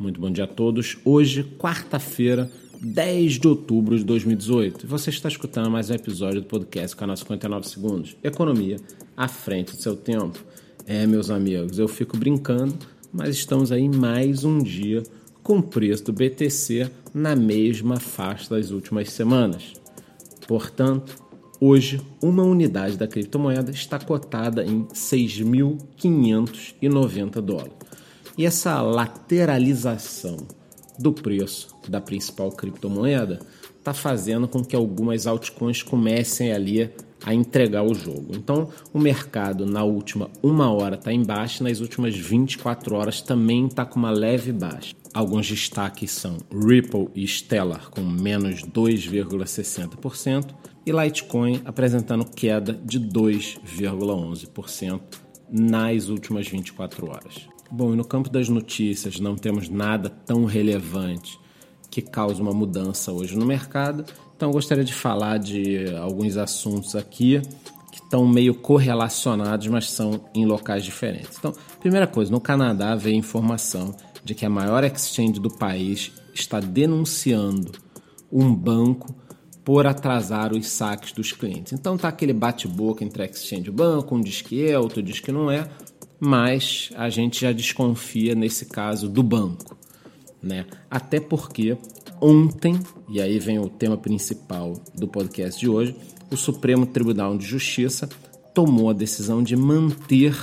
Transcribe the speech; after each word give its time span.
Muito 0.00 0.18
bom 0.18 0.30
dia 0.30 0.44
a 0.44 0.46
todos. 0.46 0.96
Hoje, 1.04 1.44
quarta-feira, 1.58 2.50
10 2.80 3.34
de 3.34 3.46
outubro 3.46 3.98
de 3.98 4.02
2018. 4.02 4.86
Você 4.86 5.10
está 5.10 5.28
escutando 5.28 5.70
mais 5.70 5.90
um 5.90 5.94
episódio 5.94 6.40
do 6.40 6.46
podcast 6.46 6.96
Canal 6.96 7.18
59 7.18 7.68
Segundos. 7.68 8.16
Economia 8.24 8.78
à 9.14 9.28
frente 9.28 9.76
do 9.76 9.82
seu 9.82 9.94
tempo. 9.94 10.42
É, 10.86 11.06
meus 11.06 11.28
amigos, 11.28 11.78
eu 11.78 11.86
fico 11.86 12.16
brincando, 12.16 12.78
mas 13.12 13.36
estamos 13.36 13.70
aí 13.70 13.90
mais 13.90 14.42
um 14.42 14.62
dia 14.62 15.02
com 15.42 15.58
o 15.58 15.62
preço 15.62 16.04
do 16.04 16.14
BTC 16.14 16.90
na 17.12 17.36
mesma 17.36 18.00
faixa 18.00 18.56
das 18.56 18.70
últimas 18.70 19.10
semanas. 19.10 19.74
Portanto, 20.48 21.14
hoje 21.60 22.00
uma 22.22 22.42
unidade 22.42 22.96
da 22.96 23.06
criptomoeda 23.06 23.70
está 23.70 23.98
cotada 23.98 24.64
em 24.64 24.86
6.590 24.86 27.42
dólares. 27.42 27.89
E 28.40 28.46
essa 28.46 28.80
lateralização 28.80 30.38
do 30.98 31.12
preço 31.12 31.76
da 31.86 32.00
principal 32.00 32.50
criptomoeda 32.50 33.38
está 33.78 33.92
fazendo 33.92 34.48
com 34.48 34.64
que 34.64 34.74
algumas 34.74 35.26
altcoins 35.26 35.82
comecem 35.82 36.50
ali 36.50 36.90
a 37.22 37.34
entregar 37.34 37.82
o 37.82 37.92
jogo. 37.92 38.34
Então, 38.34 38.70
o 38.94 38.98
mercado 38.98 39.66
na 39.66 39.84
última 39.84 40.30
uma 40.42 40.72
hora 40.72 40.94
está 40.94 41.12
em 41.12 41.22
baixa, 41.22 41.62
nas 41.62 41.80
últimas 41.80 42.16
24 42.16 42.96
horas 42.96 43.20
também 43.20 43.66
está 43.66 43.84
com 43.84 43.98
uma 43.98 44.10
leve 44.10 44.52
baixa. 44.52 44.94
Alguns 45.12 45.46
destaques 45.46 46.10
são 46.10 46.38
Ripple 46.50 47.08
e 47.14 47.28
Stellar 47.28 47.90
com 47.90 48.00
menos 48.00 48.62
2,60% 48.62 50.54
e 50.86 50.92
Litecoin 50.92 51.60
apresentando 51.66 52.24
queda 52.24 52.72
de 52.72 52.98
2,11% 52.98 54.98
nas 55.50 56.08
últimas 56.08 56.48
24 56.48 57.06
horas. 57.06 57.59
Bom, 57.70 57.92
e 57.92 57.96
no 57.96 58.04
campo 58.04 58.28
das 58.28 58.48
notícias 58.48 59.20
não 59.20 59.36
temos 59.36 59.68
nada 59.68 60.10
tão 60.10 60.44
relevante 60.44 61.38
que 61.88 62.02
cause 62.02 62.40
uma 62.40 62.52
mudança 62.52 63.12
hoje 63.12 63.36
no 63.36 63.46
mercado, 63.46 64.04
então 64.36 64.50
gostaria 64.50 64.84
de 64.84 64.92
falar 64.92 65.38
de 65.38 65.94
alguns 65.96 66.36
assuntos 66.36 66.96
aqui 66.96 67.40
que 67.92 67.98
estão 67.98 68.26
meio 68.26 68.54
correlacionados, 68.54 69.66
mas 69.68 69.90
são 69.90 70.20
em 70.34 70.46
locais 70.46 70.84
diferentes. 70.84 71.38
Então, 71.38 71.52
primeira 71.80 72.06
coisa, 72.06 72.30
no 72.30 72.40
Canadá 72.40 72.94
veio 72.94 73.16
informação 73.16 73.94
de 74.24 74.34
que 74.34 74.44
a 74.44 74.50
maior 74.50 74.82
exchange 74.84 75.40
do 75.40 75.50
país 75.50 76.12
está 76.34 76.60
denunciando 76.60 77.72
um 78.32 78.54
banco 78.54 79.14
por 79.64 79.86
atrasar 79.86 80.52
os 80.52 80.68
saques 80.68 81.12
dos 81.12 81.32
clientes. 81.32 81.72
Então 81.72 81.96
tá 81.96 82.08
aquele 82.08 82.32
bate-boca 82.32 83.04
entre 83.04 83.24
exchange 83.24 83.68
e 83.68 83.72
banco, 83.72 84.14
um 84.14 84.20
diz 84.20 84.42
que 84.42 84.66
é, 84.68 84.78
outro 84.78 85.02
diz 85.02 85.20
que 85.20 85.30
não 85.30 85.50
é 85.50 85.68
mas 86.20 86.90
a 86.94 87.08
gente 87.08 87.40
já 87.40 87.50
desconfia 87.50 88.34
nesse 88.34 88.66
caso 88.66 89.08
do 89.08 89.22
banco, 89.22 89.76
né? 90.42 90.66
Até 90.90 91.18
porque 91.18 91.78
ontem, 92.20 92.78
e 93.08 93.20
aí 93.20 93.38
vem 93.38 93.58
o 93.58 93.68
tema 93.68 93.96
principal 93.96 94.74
do 94.94 95.08
podcast 95.08 95.58
de 95.58 95.68
hoje, 95.68 95.96
o 96.30 96.36
Supremo 96.36 96.86
Tribunal 96.86 97.36
de 97.38 97.46
Justiça 97.46 98.08
tomou 98.52 98.90
a 98.90 98.92
decisão 98.92 99.42
de 99.42 99.56
manter 99.56 100.36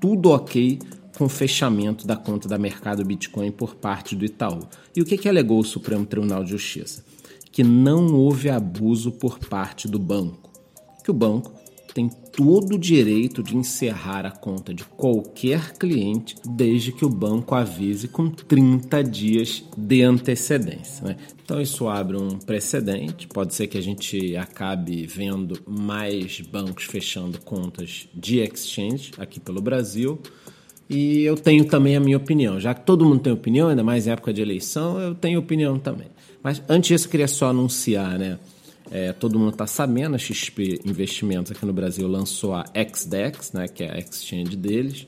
tudo 0.00 0.30
ok 0.30 0.78
com 1.16 1.24
o 1.24 1.28
fechamento 1.28 2.06
da 2.06 2.16
conta 2.16 2.48
da 2.48 2.58
mercado 2.58 3.04
Bitcoin 3.04 3.50
por 3.50 3.76
parte 3.76 4.14
do 4.14 4.24
Itaú. 4.24 4.60
E 4.94 5.02
o 5.02 5.04
que, 5.04 5.16
que 5.16 5.28
alegou 5.28 5.60
o 5.60 5.64
Supremo 5.64 6.06
Tribunal 6.06 6.44
de 6.44 6.50
Justiça? 6.50 7.04
Que 7.50 7.64
não 7.64 8.14
houve 8.14 8.50
abuso 8.50 9.12
por 9.12 9.38
parte 9.38 9.88
do 9.88 9.98
banco, 9.98 10.50
que 11.02 11.10
o 11.10 11.14
banco 11.14 11.52
tem 11.98 12.08
todo 12.08 12.76
o 12.76 12.78
direito 12.78 13.42
de 13.42 13.56
encerrar 13.56 14.24
a 14.24 14.30
conta 14.30 14.72
de 14.72 14.84
qualquer 14.84 15.72
cliente 15.72 16.36
desde 16.48 16.92
que 16.92 17.04
o 17.04 17.08
banco 17.08 17.56
avise 17.56 18.06
com 18.06 18.30
30 18.30 19.02
dias 19.02 19.64
de 19.76 20.02
antecedência. 20.02 21.04
Né? 21.04 21.16
Então, 21.44 21.60
isso 21.60 21.88
abre 21.88 22.16
um 22.16 22.38
precedente. 22.38 23.26
Pode 23.26 23.52
ser 23.52 23.66
que 23.66 23.76
a 23.76 23.80
gente 23.80 24.36
acabe 24.36 25.08
vendo 25.08 25.58
mais 25.66 26.40
bancos 26.40 26.84
fechando 26.84 27.40
contas 27.40 28.08
de 28.14 28.38
exchange 28.38 29.10
aqui 29.18 29.40
pelo 29.40 29.60
Brasil. 29.60 30.20
E 30.88 31.22
eu 31.22 31.36
tenho 31.36 31.64
também 31.64 31.96
a 31.96 32.00
minha 32.00 32.16
opinião. 32.16 32.60
Já 32.60 32.74
que 32.74 32.86
todo 32.86 33.04
mundo 33.04 33.22
tem 33.22 33.32
opinião, 33.32 33.70
ainda 33.70 33.82
mais 33.82 34.06
em 34.06 34.10
época 34.10 34.32
de 34.32 34.40
eleição, 34.40 35.00
eu 35.00 35.16
tenho 35.16 35.40
opinião 35.40 35.80
também. 35.80 36.06
Mas 36.44 36.62
antes 36.68 36.90
disso, 36.90 37.06
eu 37.06 37.10
queria 37.10 37.26
só 37.26 37.48
anunciar, 37.48 38.16
né? 38.20 38.38
É, 38.90 39.12
todo 39.12 39.38
mundo 39.38 39.50
está 39.50 39.66
sabendo, 39.66 40.14
a 40.14 40.18
XP 40.18 40.80
Investimentos 40.84 41.52
aqui 41.52 41.64
no 41.66 41.72
Brasil 41.72 42.08
lançou 42.08 42.54
a 42.54 42.64
XDEX, 42.74 43.52
né, 43.52 43.68
que 43.68 43.84
é 43.84 43.92
a 43.92 43.98
exchange 43.98 44.56
deles. 44.56 45.06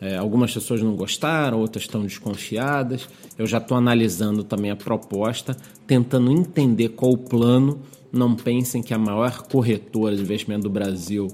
É, 0.00 0.16
algumas 0.16 0.54
pessoas 0.54 0.80
não 0.80 0.94
gostaram, 0.94 1.58
outras 1.58 1.84
estão 1.84 2.02
desconfiadas. 2.02 3.08
Eu 3.36 3.46
já 3.46 3.58
estou 3.58 3.76
analisando 3.76 4.44
também 4.44 4.70
a 4.70 4.76
proposta, 4.76 5.56
tentando 5.86 6.30
entender 6.30 6.90
qual 6.90 7.12
o 7.12 7.18
plano. 7.18 7.82
Não 8.12 8.34
pensem 8.34 8.82
que 8.82 8.94
a 8.94 8.98
maior 8.98 9.42
corretora 9.48 10.14
de 10.14 10.22
investimento 10.22 10.62
do 10.62 10.70
Brasil 10.70 11.28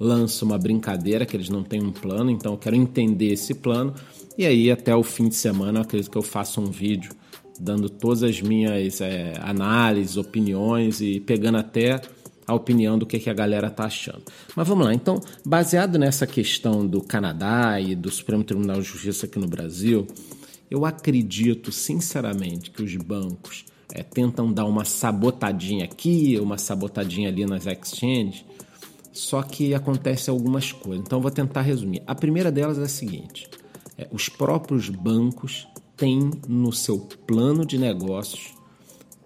lança 0.00 0.44
uma 0.44 0.58
brincadeira, 0.58 1.24
que 1.24 1.36
eles 1.36 1.48
não 1.48 1.62
têm 1.62 1.82
um 1.82 1.90
plano, 1.90 2.30
então 2.30 2.52
eu 2.52 2.58
quero 2.58 2.76
entender 2.76 3.32
esse 3.32 3.54
plano. 3.54 3.94
E 4.36 4.44
aí, 4.44 4.70
até 4.70 4.94
o 4.94 5.02
fim 5.02 5.28
de 5.28 5.34
semana, 5.34 5.80
acredito 5.80 6.10
que 6.10 6.18
eu 6.18 6.22
faça 6.22 6.60
um 6.60 6.66
vídeo 6.66 7.12
dando 7.60 7.88
todas 7.88 8.22
as 8.22 8.40
minhas 8.40 9.00
é, 9.00 9.34
análises, 9.40 10.16
opiniões 10.16 11.00
e 11.00 11.20
pegando 11.20 11.58
até 11.58 12.00
a 12.46 12.54
opinião 12.54 12.98
do 12.98 13.04
que, 13.04 13.18
que 13.18 13.28
a 13.28 13.34
galera 13.34 13.68
tá 13.68 13.84
achando. 13.84 14.22
Mas 14.56 14.66
vamos 14.66 14.86
lá, 14.86 14.94
então, 14.94 15.20
baseado 15.44 15.98
nessa 15.98 16.26
questão 16.26 16.86
do 16.86 17.02
Canadá 17.02 17.78
e 17.78 17.94
do 17.94 18.10
Supremo 18.10 18.42
Tribunal 18.42 18.80
de 18.80 18.88
Justiça 18.88 19.26
aqui 19.26 19.38
no 19.38 19.46
Brasil, 19.46 20.06
eu 20.70 20.86
acredito 20.86 21.70
sinceramente 21.70 22.70
que 22.70 22.82
os 22.82 22.96
bancos 22.96 23.66
é, 23.92 24.02
tentam 24.02 24.50
dar 24.50 24.64
uma 24.64 24.84
sabotadinha 24.84 25.84
aqui, 25.84 26.38
uma 26.40 26.56
sabotadinha 26.56 27.28
ali 27.28 27.44
nas 27.44 27.66
exchanges, 27.66 28.44
só 29.12 29.42
que 29.42 29.74
acontece 29.74 30.30
algumas 30.30 30.72
coisas. 30.72 31.04
Então, 31.04 31.18
eu 31.18 31.22
vou 31.22 31.30
tentar 31.30 31.62
resumir. 31.62 32.02
A 32.06 32.14
primeira 32.14 32.50
delas 32.50 32.78
é 32.78 32.82
a 32.82 32.88
seguinte: 32.88 33.48
é, 33.98 34.06
os 34.10 34.28
próprios 34.28 34.88
bancos 34.88 35.66
tem 35.98 36.30
no 36.48 36.72
seu 36.72 36.98
plano 37.26 37.66
de 37.66 37.76
negócios 37.76 38.54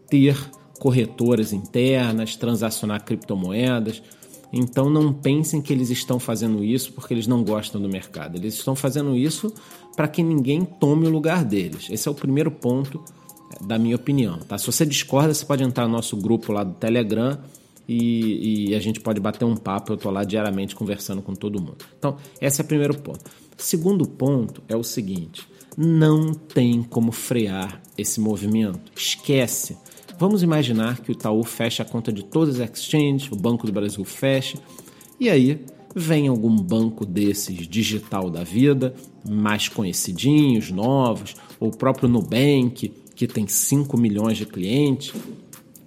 ter 0.09 0.37
corretoras 0.81 1.53
internas, 1.53 2.35
transacionar 2.35 3.05
criptomoedas. 3.05 4.03
Então 4.53 4.91
não 4.91 5.13
pensem 5.13 5.63
que 5.63 5.73
eles 5.73 5.91
estão 5.91 6.19
fazendo 6.19 6.65
isso 6.65 6.93
porque 6.93 7.15
eles 7.15 7.27
não 7.27 7.45
gostam 7.45 7.81
do 7.81 7.89
mercado. 7.89 8.37
Eles 8.37 8.55
estão 8.55 8.75
fazendo 8.75 9.17
isso 9.17 9.53
para 9.95 10.09
que 10.09 10.23
ninguém 10.23 10.65
tome 10.65 11.07
o 11.07 11.11
lugar 11.11 11.45
deles. 11.45 11.89
Esse 11.91 12.09
é 12.09 12.11
o 12.11 12.15
primeiro 12.15 12.51
ponto 12.51 13.03
é, 13.55 13.65
da 13.65 13.79
minha 13.79 13.95
opinião. 13.95 14.39
Tá? 14.39 14.59
Se 14.59 14.67
você 14.67 14.85
discorda, 14.85 15.33
você 15.33 15.45
pode 15.45 15.63
entrar 15.63 15.87
no 15.87 15.93
nosso 15.93 16.17
grupo 16.17 16.53
lá 16.53 16.65
do 16.65 16.73
Telegram 16.75 17.39
e, 17.87 18.71
e 18.71 18.75
a 18.75 18.81
gente 18.81 18.99
pode 18.99 19.21
bater 19.21 19.45
um 19.45 19.57
papo. 19.57 19.93
Eu 19.93 19.97
estou 19.97 20.11
lá 20.11 20.25
diariamente 20.25 20.75
conversando 20.75 21.21
com 21.21 21.35
todo 21.35 21.61
mundo. 21.61 21.85
Então, 21.99 22.17
esse 22.41 22.61
é 22.61 22.65
o 22.65 22.67
primeiro 22.67 22.99
ponto. 22.99 23.31
Segundo 23.57 24.07
ponto 24.09 24.63
é 24.69 24.77
o 24.77 24.83
seguinte: 24.83 25.47
não 25.77 26.33
tem 26.35 26.83
como 26.83 27.13
frear 27.13 27.81
esse 27.97 28.21
movimento. 28.21 28.93
Esquece. 28.95 29.77
Vamos 30.19 30.43
imaginar 30.43 31.01
que 31.01 31.11
o 31.11 31.13
Itaú 31.13 31.43
fecha 31.43 31.83
a 31.83 31.87
conta 31.87 32.13
de 32.13 32.25
todas 32.25 32.61
as 32.61 32.71
exchanges, 32.71 33.31
o 33.31 33.37
Banco 33.37 33.67
do 33.67 33.73
Brasil 33.73 34.05
fecha, 34.05 34.59
e 35.19 35.29
aí 35.29 35.65
vem 35.95 36.29
algum 36.29 36.55
banco 36.57 37.05
desses 37.05 37.67
digital 37.67 38.31
da 38.31 38.45
vida, 38.45 38.95
mais 39.29 39.69
conhecidinhos, 39.69 40.71
novos, 40.71 41.35
ou 41.59 41.69
o 41.69 41.77
próprio 41.77 42.09
Nubank, 42.09 42.93
que 43.15 43.27
tem 43.27 43.47
5 43.47 43.99
milhões 43.99 44.39
de 44.39 44.47
clientes, 44.47 45.13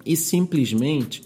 e 0.05 0.15
simplesmente 0.15 1.23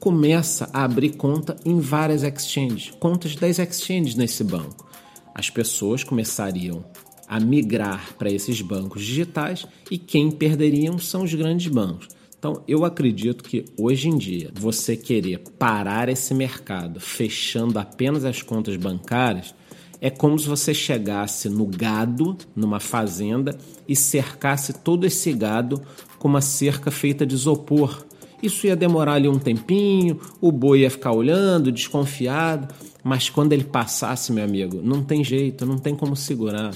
começa 0.00 0.70
a 0.72 0.84
abrir 0.84 1.16
conta 1.16 1.56
em 1.64 1.80
várias 1.80 2.22
exchanges, 2.22 2.90
contas 2.98 3.34
das 3.34 3.58
exchanges 3.58 4.14
nesse 4.14 4.44
banco. 4.44 4.86
As 5.34 5.50
pessoas 5.50 6.02
começariam 6.02 6.84
a 7.28 7.40
migrar 7.40 8.14
para 8.16 8.30
esses 8.30 8.60
bancos 8.60 9.04
digitais 9.04 9.66
e 9.90 9.98
quem 9.98 10.30
perderiam 10.30 10.98
são 10.98 11.24
os 11.24 11.34
grandes 11.34 11.66
bancos. 11.66 12.08
Então, 12.38 12.62
eu 12.68 12.84
acredito 12.84 13.42
que 13.42 13.64
hoje 13.76 14.08
em 14.08 14.16
dia 14.16 14.50
você 14.54 14.96
querer 14.96 15.38
parar 15.58 16.08
esse 16.08 16.34
mercado 16.34 17.00
fechando 17.00 17.78
apenas 17.78 18.24
as 18.24 18.42
contas 18.42 18.76
bancárias 18.76 19.54
é 20.00 20.10
como 20.10 20.38
se 20.38 20.46
você 20.46 20.74
chegasse 20.74 21.48
no 21.48 21.66
gado, 21.66 22.36
numa 22.54 22.78
fazenda, 22.78 23.58
e 23.88 23.96
cercasse 23.96 24.72
todo 24.72 25.06
esse 25.06 25.32
gado 25.32 25.80
com 26.18 26.28
uma 26.28 26.40
cerca 26.40 26.90
feita 26.90 27.24
de 27.26 27.34
isopor. 27.34 28.04
Isso 28.42 28.66
ia 28.66 28.76
demorar 28.76 29.14
ali 29.14 29.28
um 29.28 29.38
tempinho, 29.38 30.20
o 30.40 30.52
boi 30.52 30.80
ia 30.80 30.90
ficar 30.90 31.12
olhando, 31.12 31.72
desconfiado, 31.72 32.72
mas 33.02 33.30
quando 33.30 33.52
ele 33.52 33.64
passasse, 33.64 34.32
meu 34.32 34.44
amigo, 34.44 34.82
não 34.82 35.02
tem 35.02 35.24
jeito, 35.24 35.64
não 35.64 35.78
tem 35.78 35.94
como 35.94 36.14
segurar. 36.14 36.72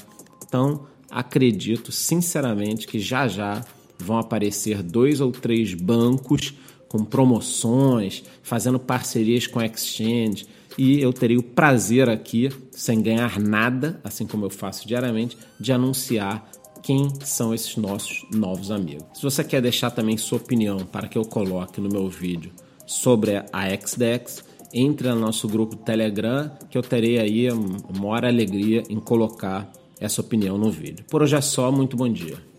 Então, 0.50 0.88
acredito 1.08 1.92
sinceramente 1.92 2.88
que 2.88 2.98
já 2.98 3.28
já 3.28 3.64
vão 3.96 4.18
aparecer 4.18 4.82
dois 4.82 5.20
ou 5.20 5.30
três 5.30 5.74
bancos 5.74 6.54
com 6.88 7.04
promoções, 7.04 8.24
fazendo 8.42 8.80
parcerias 8.80 9.46
com 9.46 9.62
exchange, 9.62 10.48
e 10.76 11.00
eu 11.00 11.12
terei 11.12 11.36
o 11.36 11.42
prazer 11.42 12.10
aqui, 12.10 12.48
sem 12.72 13.00
ganhar 13.00 13.38
nada, 13.38 14.00
assim 14.02 14.26
como 14.26 14.44
eu 14.44 14.50
faço 14.50 14.88
diariamente, 14.88 15.38
de 15.58 15.72
anunciar 15.72 16.50
quem 16.82 17.08
são 17.20 17.54
esses 17.54 17.76
nossos 17.76 18.26
novos 18.32 18.72
amigos. 18.72 19.04
Se 19.14 19.22
você 19.22 19.44
quer 19.44 19.62
deixar 19.62 19.92
também 19.92 20.16
sua 20.16 20.38
opinião 20.38 20.78
para 20.78 21.06
que 21.06 21.16
eu 21.16 21.24
coloque 21.24 21.80
no 21.80 21.88
meu 21.88 22.08
vídeo 22.08 22.50
sobre 22.86 23.36
a 23.36 23.86
XDEX, 23.86 24.42
entre 24.74 25.08
no 25.10 25.20
nosso 25.20 25.46
grupo 25.46 25.76
Telegram, 25.76 26.50
que 26.68 26.76
eu 26.76 26.82
terei 26.82 27.20
aí 27.20 27.48
uma 27.52 28.00
maior 28.00 28.24
alegria 28.24 28.82
em 28.88 28.98
colocar 28.98 29.70
essa 30.00 30.20
opinião 30.20 30.56
no 30.56 30.70
vídeo. 30.70 31.04
Por 31.08 31.22
hoje 31.22 31.36
é 31.36 31.40
só, 31.40 31.70
muito 31.70 31.96
bom 31.96 32.08
dia. 32.08 32.49